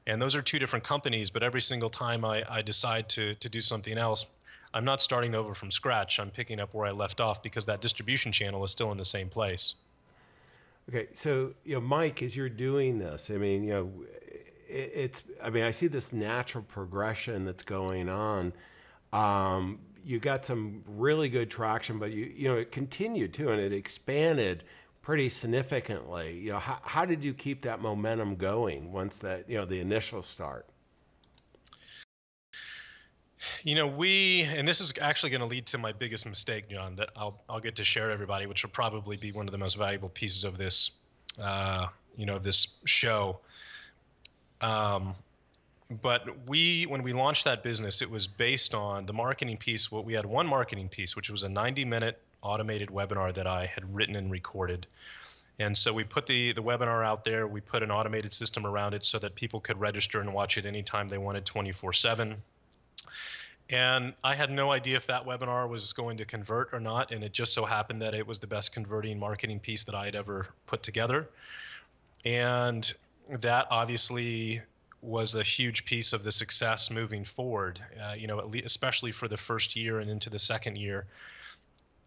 [0.06, 3.50] and those are two different companies, but every single time I, I decide to, to
[3.50, 4.26] do something else,
[4.74, 6.20] I'm not starting over from scratch.
[6.20, 9.06] I'm picking up where I left off because that distribution channel is still in the
[9.06, 9.76] same place.
[10.90, 13.92] Okay, so you know, Mike, as you're doing this, I mean, you know,
[14.68, 15.24] it, it's.
[15.42, 18.54] I mean, I see this natural progression that's going on.
[19.14, 23.62] Um, you got some really good traction, but you you know, it continued too, and
[23.62, 24.64] it expanded
[25.02, 26.40] pretty significantly.
[26.40, 29.80] You know, how, how did you keep that momentum going once that you know the
[29.80, 30.66] initial start?
[33.64, 36.96] You know, we, and this is actually going to lead to my biggest mistake, John,
[36.96, 39.78] that I'll, I'll get to share everybody, which will probably be one of the most
[39.78, 40.92] valuable pieces of this,
[41.42, 43.40] uh, you know, this show.
[44.62, 45.16] Um,
[46.02, 49.92] but we, when we launched that business, it was based on the marketing piece.
[49.92, 53.66] What we had one marketing piece, which was a 90 minute automated webinar that I
[53.66, 54.88] had written and recorded.
[55.60, 57.46] And so we put the, the webinar out there.
[57.46, 60.66] We put an automated system around it so that people could register and watch it
[60.66, 62.38] anytime they wanted 24 7
[63.72, 67.12] and I had no idea if that webinar was going to convert or not.
[67.12, 70.06] And it just so happened that it was the best converting marketing piece that I
[70.06, 71.30] had ever put together.
[72.26, 72.94] And
[73.30, 74.62] that obviously
[75.02, 79.38] was a huge piece of the success moving forward, uh, you know, especially for the
[79.38, 81.06] first year and into the second year.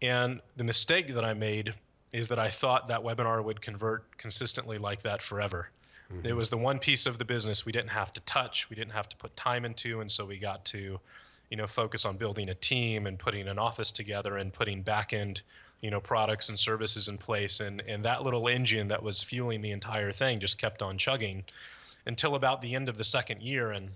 [0.01, 1.73] And the mistake that I made
[2.13, 5.69] is that I thought that webinar would convert consistently like that forever.
[6.13, 6.27] Mm-hmm.
[6.27, 8.93] It was the one piece of the business we didn't have to touch, we didn't
[8.93, 10.99] have to put time into, and so we got to
[11.49, 15.13] you know, focus on building a team and putting an office together and putting back
[15.13, 15.41] end,
[15.81, 17.59] you know, products and services in place.
[17.59, 21.43] And, and that little engine that was fueling the entire thing just kept on chugging
[22.05, 23.71] until about the end of the second year.
[23.71, 23.91] And,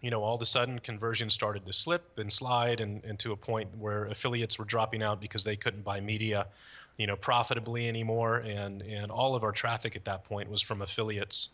[0.00, 3.32] you know, all of a sudden conversion started to slip and slide and, and to
[3.32, 6.46] a point where affiliates were dropping out because they couldn't buy media,
[6.96, 8.36] you know, profitably anymore.
[8.36, 11.50] And, and all of our traffic at that point was from affiliates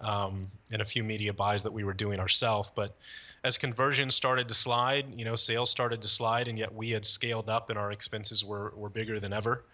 [0.00, 2.70] um, and a few media buys that we were doing ourselves.
[2.74, 2.96] But
[3.44, 7.06] as conversions started to slide, you know, sales started to slide, and yet we had
[7.06, 9.64] scaled up and our expenses were, were bigger than ever,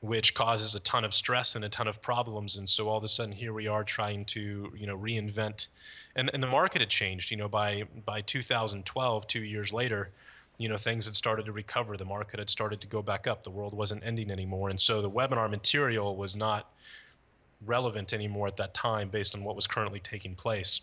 [0.00, 2.56] which causes a ton of stress and a ton of problems.
[2.56, 5.68] And so all of a sudden, here we are trying to, you know, reinvent.
[6.16, 10.10] And, and the market had changed, you know, by, by 2012, two years later,
[10.58, 11.96] you know, things had started to recover.
[11.96, 13.44] The market had started to go back up.
[13.44, 14.70] The world wasn't ending anymore.
[14.70, 16.68] And so the webinar material was not
[17.64, 20.82] relevant anymore at that time based on what was currently taking place.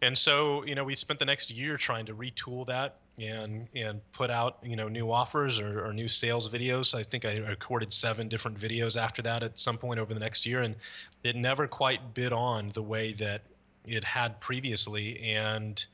[0.00, 4.00] And so, you know, we spent the next year trying to retool that and and
[4.12, 6.94] put out, you know, new offers or, or new sales videos.
[6.94, 10.46] I think I recorded seven different videos after that at some point over the next
[10.46, 10.76] year, and
[11.24, 13.42] it never quite bid on the way that
[13.84, 15.18] it had previously.
[15.20, 15.84] And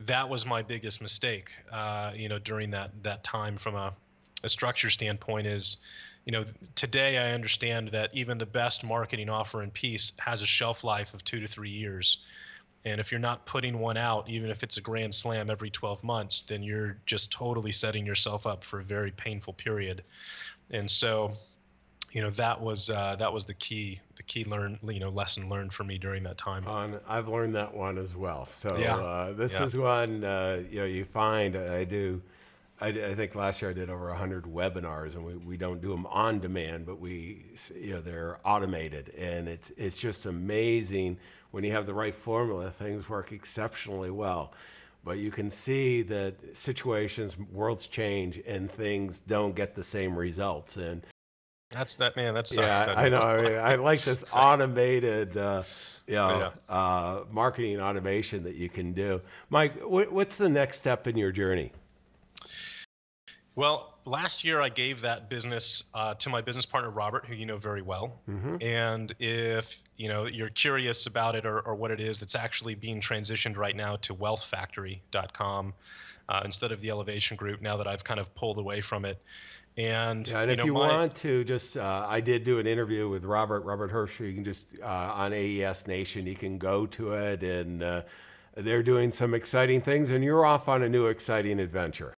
[0.00, 3.92] that was my biggest mistake, uh, you know, during that that time from a,
[4.42, 5.76] a structure standpoint is
[6.24, 10.46] you know, today I understand that even the best marketing offer in piece has a
[10.46, 12.18] shelf life of two to three years.
[12.84, 16.02] And if you're not putting one out, even if it's a grand slam every 12
[16.02, 20.02] months, then you're just totally setting yourself up for a very painful period.
[20.70, 21.34] And so,
[22.12, 25.48] you know, that was uh, that was the key the key learn you know lesson
[25.48, 26.66] learned for me during that time.
[26.66, 28.44] On I've learned that one as well.
[28.46, 28.96] So yeah.
[28.96, 29.64] uh, this yeah.
[29.64, 32.20] is one uh, you know you find I do.
[32.82, 35.90] I, I, think last year I did over 100 webinars, and we, we don't do
[35.90, 41.16] them on demand, but we you know they're automated, and it's it's just amazing
[41.52, 44.52] when you have the right formula, things work exceptionally well.
[45.04, 50.76] But you can see that situations, worlds change, and things don't get the same results.
[50.76, 51.04] And
[51.70, 52.34] that's that man.
[52.34, 52.94] That's yeah.
[52.96, 53.18] I know.
[53.18, 55.36] I, mean, I like this automated.
[55.36, 55.62] Uh,
[56.08, 56.74] you know, yeah.
[56.74, 59.22] uh, marketing automation that you can do.
[59.50, 61.70] Mike, what's the next step in your journey?
[63.54, 67.46] Well, last year I gave that business uh, to my business partner Robert, who you
[67.46, 68.20] know very well.
[68.28, 68.56] Mm-hmm.
[68.62, 72.74] And if you know you're curious about it or, or, what it is, that's actually
[72.74, 75.74] being transitioned right now to WealthFactory.com
[76.28, 77.60] uh, instead of the Elevation Group.
[77.60, 79.20] Now that I've kind of pulled away from it.
[79.76, 82.58] And, yeah, and you if know, you my, want to, just uh, I did do
[82.58, 84.26] an interview with Robert Robert Hersher.
[84.26, 88.02] You can just uh, on AES Nation, you can go to it, and uh,
[88.54, 92.14] they're doing some exciting things, and you're off on a new exciting adventure.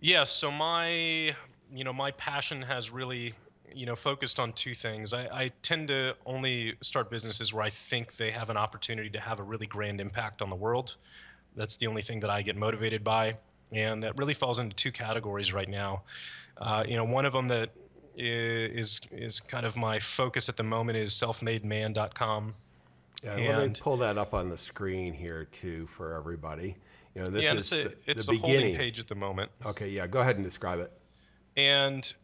[0.00, 1.34] Yeah, so my
[1.72, 3.34] you know my passion has really
[3.74, 5.12] you know focused on two things.
[5.14, 9.20] I, I, tend to only start businesses where I think they have an opportunity to
[9.20, 10.96] have a really grand impact on the world.
[11.56, 13.36] That's the only thing that I get motivated by,
[13.72, 16.02] and that really falls into two categories right now.
[16.58, 17.70] Uh, you know, one of them that
[18.16, 22.54] is is kind of my focus at the moment is selfmademan.com.
[23.22, 26.76] Yeah, and let me pull that up on the screen here too for everybody.
[27.16, 29.14] You know, this yeah, is it's a, the, it's the a holding page at the
[29.14, 29.50] moment.
[29.64, 30.92] Okay, yeah, go ahead and describe it.
[31.56, 32.14] And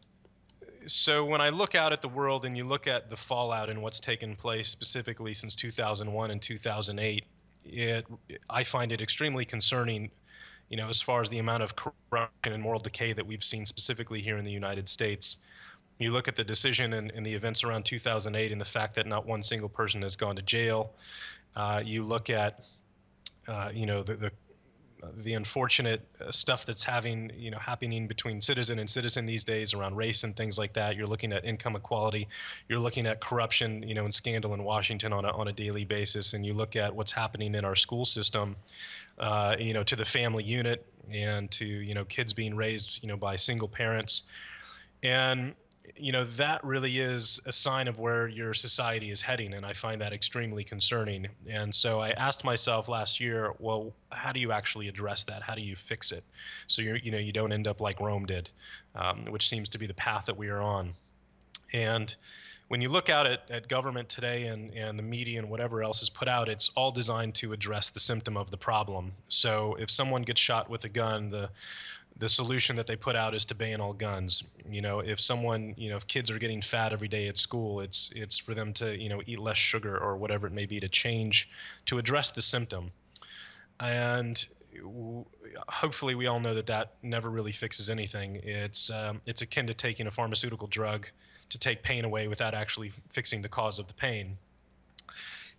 [0.85, 3.81] so when I look out at the world and you look at the fallout and
[3.81, 7.25] what's taken place specifically since 2001 and 2008,
[7.65, 8.05] it
[8.51, 10.11] I find it extremely concerning,
[10.69, 13.65] you know, as far as the amount of corruption and moral decay that we've seen
[13.65, 15.37] specifically here in the United States.
[15.97, 19.07] You look at the decision and, and the events around 2008 and the fact that
[19.07, 20.93] not one single person has gone to jail.
[21.55, 22.65] Uh, you look at,
[23.47, 24.31] uh, you know, the, the
[25.15, 29.73] the unfortunate uh, stuff that's having you know happening between citizen and citizen these days
[29.73, 30.95] around race and things like that.
[30.95, 32.27] You're looking at income equality.
[32.69, 35.85] You're looking at corruption, you know, and scandal in Washington on a on a daily
[35.85, 38.55] basis, and you look at what's happening in our school system,
[39.19, 43.09] uh, you know, to the family unit and to you know kids being raised you
[43.09, 44.23] know by single parents,
[45.01, 45.53] and
[45.95, 49.73] you know that really is a sign of where your society is heading and i
[49.73, 51.27] find that extremely concerning.
[51.49, 55.41] And so i asked myself last year well how do you actually address that?
[55.41, 56.23] How do you fix it?
[56.67, 58.49] So you you know you don't end up like rome did
[58.95, 60.93] um, which seems to be the path that we are on.
[61.73, 62.15] And
[62.67, 66.01] when you look out at, at government today and, and the media and whatever else
[66.01, 69.13] is put out, it's all designed to address the symptom of the problem.
[69.27, 71.49] So if someone gets shot with a gun, the
[72.17, 74.43] the solution that they put out is to ban all guns.
[74.69, 77.79] You know, if someone, you know, if kids are getting fat every day at school,
[77.79, 80.79] it's it's for them to, you know, eat less sugar or whatever it may be
[80.79, 81.49] to change
[81.85, 82.91] to address the symptom.
[83.79, 84.45] And
[85.67, 88.35] hopefully we all know that that never really fixes anything.
[88.43, 91.07] It's um, it's akin to taking a pharmaceutical drug
[91.49, 94.37] to take pain away without actually fixing the cause of the pain.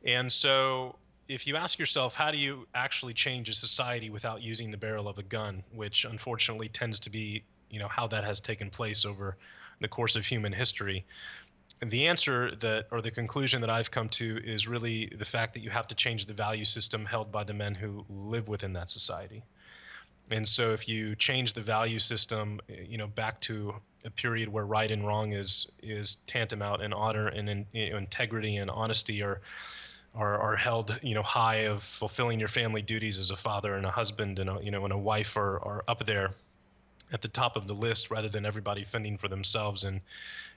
[0.05, 0.97] And so
[1.29, 5.09] if you ask yourself, how do you actually change a society without using the barrel
[5.09, 9.05] of a gun, which unfortunately tends to be, you know, how that has taken place
[9.05, 9.37] over
[9.81, 11.05] the course of human history.
[11.85, 15.61] The answer that, or the conclusion that I've come to, is really the fact that
[15.61, 18.91] you have to change the value system held by the men who live within that
[18.91, 19.43] society.
[20.31, 24.65] And so, if you change the value system, you know, back to a period where
[24.65, 29.23] right and wrong is is tantamount, and honor and in, you know, integrity and honesty
[29.23, 29.43] are
[30.15, 33.85] are, are held you know high of fulfilling your family duties as a father and
[33.85, 36.31] a husband and a, you know and a wife are, are up there
[37.13, 40.01] at the top of the list rather than everybody fending for themselves and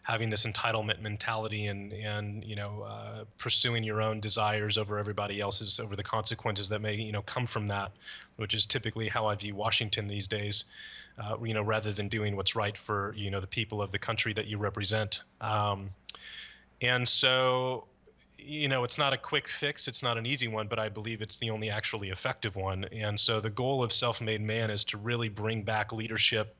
[0.03, 5.41] having this entitlement mentality and and you know uh, pursuing your own desires over everybody
[5.41, 7.91] else's over the consequences that may you know come from that
[8.37, 10.65] which is typically how I view Washington these days
[11.17, 13.99] uh, you know rather than doing what's right for you know the people of the
[13.99, 15.21] country that you represent.
[15.41, 15.89] Um,
[16.79, 17.87] and so
[18.37, 21.21] you know, it's not a quick fix, it's not an easy one, but I believe
[21.21, 22.85] it's the only actually effective one.
[22.91, 26.55] And so the goal of Self Made Man is to really bring back leadership,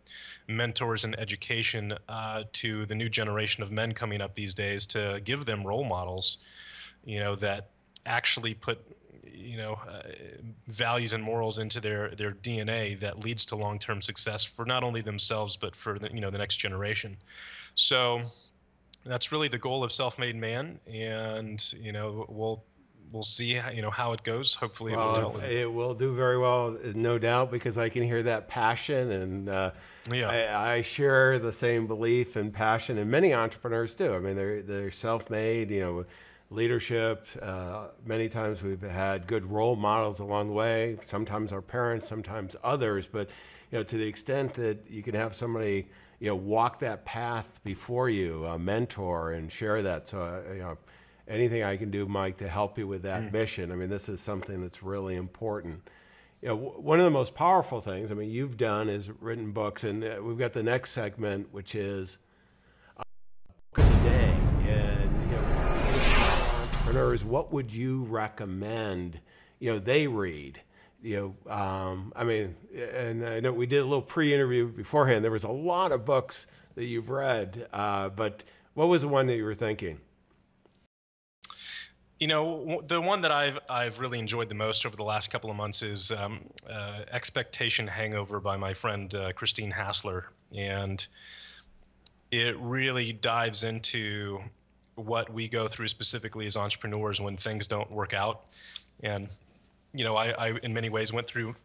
[0.48, 5.22] mentors, and education uh, to the new generation of men coming up these days to
[5.24, 6.40] give them role models,
[7.06, 7.70] you know, that
[8.06, 8.80] actually put
[9.24, 10.02] you know uh,
[10.68, 15.02] values and morals into their their DNA that leads to long-term success for not only
[15.02, 17.18] themselves but for the, you know the next generation.
[17.76, 18.24] So
[19.08, 22.64] that's really the goal of self-made man and you know we'll
[23.12, 24.56] we'll see how, you know how it goes.
[24.56, 28.24] Hopefully well, it, will it will do very well no doubt because i can hear
[28.24, 29.72] that passion and uh,
[30.12, 30.30] yeah.
[30.30, 34.14] I, I, share the same belief and passion and many entrepreneurs do.
[34.14, 36.06] I mean they're, they're self-made you know
[36.50, 42.08] leadership uh, many times we've had good role models along the way sometimes our parents
[42.08, 43.30] sometimes others but
[43.72, 45.88] you know to the extent that you can have somebody
[46.20, 50.08] you know, walk that path before you, a mentor, and share that.
[50.08, 50.78] So, uh, you know,
[51.28, 53.32] anything I can do, Mike, to help you with that mm.
[53.32, 53.72] mission.
[53.72, 55.88] I mean, this is something that's really important.
[56.42, 59.52] You know, w- one of the most powerful things, I mean, you've done is written
[59.52, 62.18] books, and uh, we've got the next segment, which is
[62.98, 63.04] uh,
[63.74, 64.38] book of the day.
[64.62, 65.44] And, you know,
[66.62, 69.20] entrepreneurs, what would you recommend,
[69.60, 70.62] you know, they read?
[71.02, 75.24] You know, um, I mean, and I know we did a little pre-interview beforehand.
[75.24, 79.28] There was a lot of books that you've read, uh, but what was the one
[79.28, 80.00] that you were thinking?
[82.20, 85.52] You know, the one that I've I've really enjoyed the most over the last couple
[85.52, 91.06] of months is um, uh, "Expectation Hangover" by my friend uh, Christine Hassler, and
[92.32, 94.42] it really dives into
[94.96, 98.46] what we go through specifically as entrepreneurs when things don't work out,
[99.04, 99.30] and
[99.98, 101.56] you know, I, I in many ways went through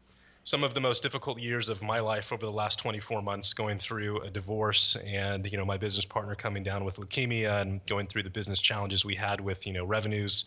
[0.45, 3.79] some of the most difficult years of my life over the last 24 months going
[3.79, 8.09] through a divorce and you know my business partner coming down with leukemia and going
[8.09, 10.47] through the business challenges we had with you know revenues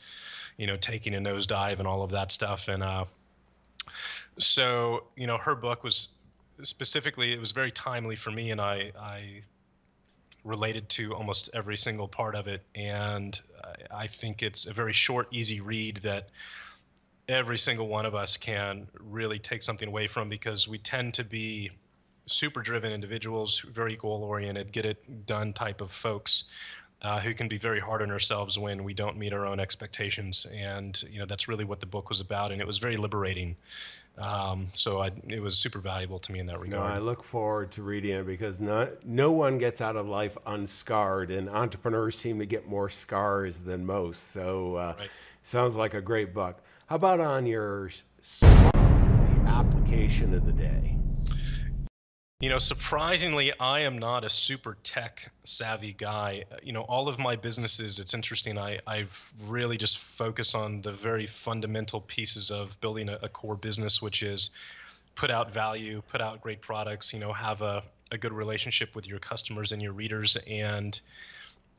[0.57, 2.67] you know taking a nosedive and all of that stuff.
[2.67, 3.05] And uh,
[4.37, 6.09] so you know her book was
[6.63, 9.41] specifically it was very timely for me and i i
[10.45, 12.63] related to almost every single part of it.
[12.75, 13.39] And
[13.91, 16.29] i think it's a very short easy read that
[17.27, 21.23] every single one of us can really take something away from because we tend to
[21.23, 21.71] be
[22.25, 26.45] super driven individuals, very goal oriented, get it done type of folks.
[27.01, 30.47] Uh, who can be very hard on ourselves when we don't meet our own expectations,
[30.55, 33.55] and you know that's really what the book was about, and it was very liberating.
[34.17, 36.82] Um, so I, it was super valuable to me in that regard.
[36.82, 40.38] No, I look forward to reading it because not, no one gets out of life
[40.47, 44.32] unscarred, and entrepreneurs seem to get more scars than most.
[44.32, 45.09] So uh, right.
[45.43, 46.63] sounds like a great book.
[46.88, 47.89] How about on your
[48.41, 50.99] the application of the day?
[52.39, 56.43] You know, surprisingly, I am not a super tech savvy guy.
[56.61, 60.91] You know, all of my businesses, it's interesting, I, I've really just focus on the
[60.91, 64.51] very fundamental pieces of building a, a core business, which is
[65.15, 67.81] put out value, put out great products, you know, have a,
[68.11, 70.38] a good relationship with your customers and your readers.
[70.45, 71.01] And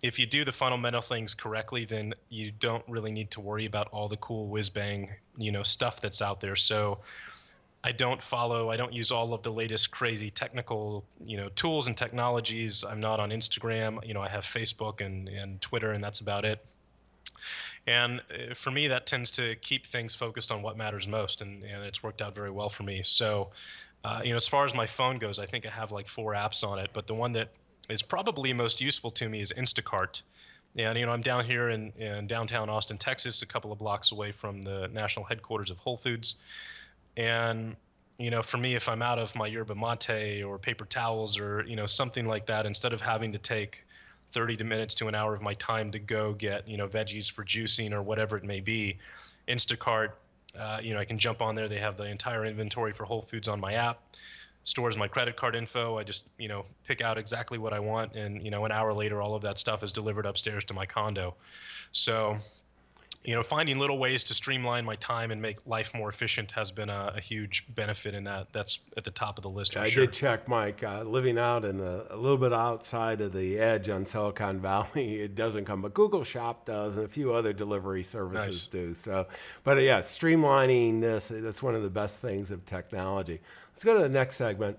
[0.07, 3.89] if you do the fundamental things correctly, then you don't really need to worry about
[3.89, 6.57] all the cool whiz bang, you know, stuff that's out there.
[6.57, 6.99] So,
[7.87, 11.87] I don't follow, I don't use all of the latest crazy technical, you know, tools
[11.87, 12.83] and technologies.
[12.83, 14.05] I'm not on Instagram.
[14.05, 16.65] You know, I have Facebook and, and Twitter, and that's about it.
[17.87, 21.63] And uh, for me, that tends to keep things focused on what matters most, and,
[21.63, 23.03] and it's worked out very well for me.
[23.05, 23.51] So,
[24.05, 26.35] uh, you know, as far as my phone goes, I think I have like four
[26.35, 27.51] apps on it, but the one that
[27.89, 30.23] is probably most useful to me is Instacart.
[30.77, 34.13] And you know, I'm down here in, in downtown Austin, Texas, a couple of blocks
[34.13, 36.37] away from the national headquarters of Whole Foods.
[37.17, 37.77] And
[38.19, 41.65] you know, for me, if I'm out of my yerba mate or paper towels or
[41.67, 43.85] you know something like that, instead of having to take
[44.33, 47.31] 30 to minutes to an hour of my time to go get you know veggies
[47.31, 48.99] for juicing or whatever it may be,
[49.49, 50.11] Instacart,
[50.59, 51.69] uh, you know, I can jump on there.
[51.69, 54.01] They have the entire inventory for Whole Foods on my app.
[54.67, 55.97] Stores my credit card info.
[55.97, 58.93] I just you know pick out exactly what I want, and you know an hour
[58.93, 61.37] later, all of that stuff is delivered upstairs to my condo.
[61.93, 62.37] So
[63.27, 66.71] you know, finding little ways to streamline my time and make life more efficient has
[66.71, 68.53] been a, a huge benefit in that.
[68.53, 69.77] That's at the top of the list.
[69.77, 70.07] I sure.
[70.07, 70.85] did check, Mike.
[70.85, 75.17] Uh, living out in the a little bit outside of the edge on Silicon Valley,
[75.17, 78.67] it doesn't come, but Google Shop does, and a few other delivery services Nice.
[78.69, 78.95] do.
[78.95, 79.27] So,
[79.65, 83.41] but uh, yeah, streamlining this that's one of the best things of technology.
[83.73, 84.79] Let's go to the next segment,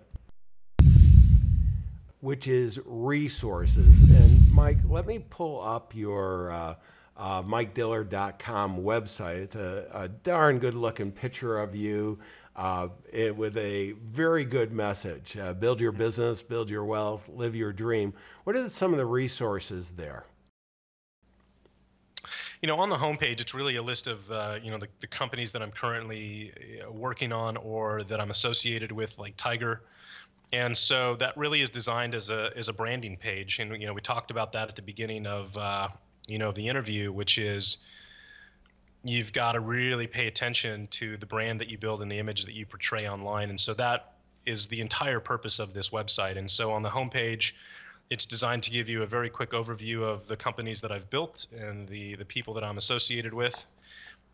[2.22, 4.00] which is resources.
[4.00, 6.54] And Mike, let me pull up your.
[6.54, 6.76] Uh,
[7.18, 9.38] uh, MikeDillard.com website.
[9.38, 12.20] It's a, a darn good looking picture of you
[12.56, 15.36] uh, it, with a very good message.
[15.38, 18.14] Uh, build your business, build your wealth, live your dream.
[18.44, 20.26] What are some of the resources there?
[22.62, 25.08] You know, on the homepage, it's really a list of uh, you know the, the
[25.08, 26.52] companies that I'm currently
[26.84, 29.84] uh, working on or that I'm associated with, like Tiger.
[30.54, 33.60] And so that really is designed as a as a branding page.
[33.60, 35.90] And you know, we talked about that at the beginning of uh,
[36.28, 37.78] you know the interview, which is
[39.04, 42.46] you've got to really pay attention to the brand that you build and the image
[42.46, 43.50] that you portray online.
[43.50, 44.14] And so that
[44.46, 46.38] is the entire purpose of this website.
[46.38, 47.54] And so on the homepage,
[48.10, 51.48] it's designed to give you a very quick overview of the companies that I've built
[51.58, 53.66] and the, the people that I'm associated with.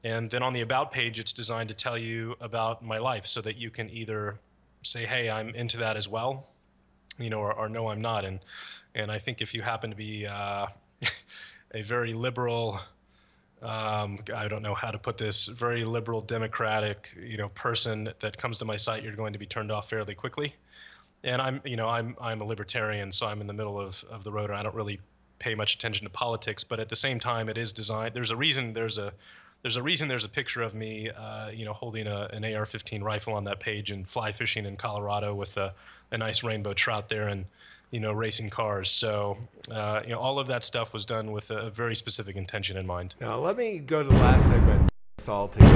[0.04, 3.42] And then on the About page, it's designed to tell you about my life so
[3.42, 4.40] that you can either
[4.84, 6.48] say, hey, I'm into that as well,
[7.18, 8.26] you know, or, or no, I'm not.
[8.26, 8.40] And,
[8.94, 10.68] and I think if you happen to be uh,
[11.74, 12.80] a very liberal,
[13.62, 18.38] um, I don't know how to put this, very liberal democratic, you know, person that
[18.38, 20.54] comes to my site, you're going to be turned off fairly quickly.
[21.24, 24.26] And I'm, you know, I'm I'm a libertarian, so I'm in the middle of, of
[24.26, 25.00] the road, and I don't really
[25.40, 26.66] pay much attention to politics.
[26.66, 28.14] But at the same time, it is designed.
[28.14, 28.74] There's a reason.
[28.74, 29.14] There's a
[29.62, 30.10] there's a reason.
[30.10, 33.62] There's a picture of me, uh, you know, holding a, an AR-15 rifle on that
[33.62, 35.74] page and fly fishing in Colorado with a,
[36.12, 37.46] a nice rainbow trout there, and
[37.94, 38.90] you know, racing cars.
[38.90, 39.38] So,
[39.72, 42.88] uh, you know, all of that stuff was done with a very specific intention in
[42.88, 43.14] mind.
[43.22, 44.90] Now, let me go to the last segment.
[45.20, 45.70] This all together.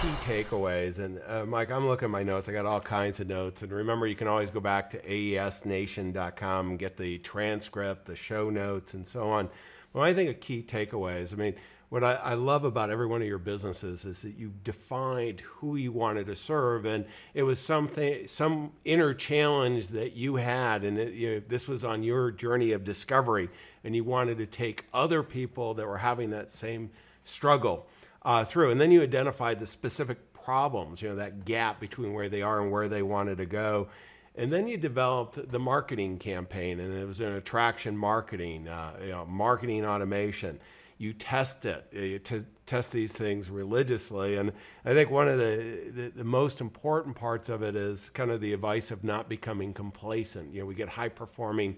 [0.00, 0.98] Key takeaways.
[0.98, 2.48] And uh, Mike, I'm looking at my notes.
[2.48, 3.62] I got all kinds of notes.
[3.62, 8.50] And remember, you can always go back to aesnation.com and get the transcript, the show
[8.50, 9.48] notes, and so on.
[9.92, 11.54] When I think of key takeaways, I mean,
[11.92, 15.76] what I, I, love about every one of your businesses is that you defined who
[15.76, 20.98] you wanted to serve, and it was something, some inner challenge that you had, and
[20.98, 23.50] it, you know, this was on your journey of discovery,
[23.84, 26.88] and you wanted to take other people that were having that same
[27.24, 27.86] struggle
[28.22, 32.30] uh, through, and then you identified the specific problems, you know, that gap between where
[32.30, 33.86] they are and where they wanted to go.
[34.34, 39.10] And then you developed the marketing campaign, and it was an attraction marketing, uh, you
[39.10, 40.58] know, marketing automation
[41.02, 41.84] you test it.
[41.92, 44.36] You t- test these things religiously.
[44.36, 44.52] And
[44.84, 48.40] I think one of the, the, the, most important parts of it is kind of
[48.40, 50.54] the advice of not becoming complacent.
[50.54, 51.76] You know, we get high performing,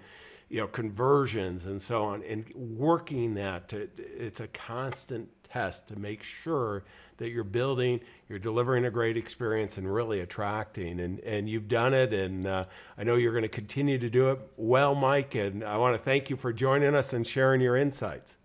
[0.51, 2.23] you know, conversions and so on.
[2.25, 6.85] And working that, to, it's a constant test to make sure
[7.17, 11.01] that you're building, you're delivering a great experience and really attracting.
[11.01, 12.13] And, and you've done it.
[12.13, 12.65] And uh,
[12.99, 15.35] I know you're going to continue to do it well, Mike.
[15.35, 18.37] And I want to thank you for joining us and sharing your insights.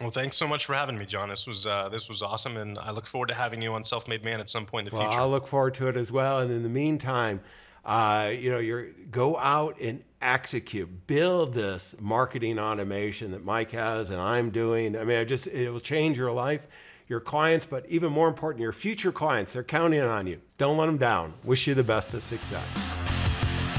[0.00, 1.28] Well, thanks so much for having me, John.
[1.28, 4.08] This was uh, this was awesome, and I look forward to having you on Self
[4.08, 5.20] Made Man at some point in the well, future.
[5.20, 6.40] I'll look forward to it as well.
[6.40, 7.40] And in the meantime,
[7.84, 14.10] uh, you know, you're go out and execute, build this marketing automation that Mike has
[14.10, 14.96] and I'm doing.
[14.96, 16.66] I mean, I just it will change your life.
[17.06, 19.52] your clients, but even more important, your future clients.
[19.52, 20.40] They're counting on you.
[20.58, 21.34] Don't let them down.
[21.44, 22.76] Wish you the best of success.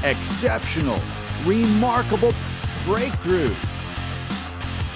[0.03, 0.99] Exceptional,
[1.45, 2.31] remarkable
[2.85, 3.74] breakthroughs.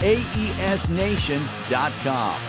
[0.01, 2.48] AESNation.com.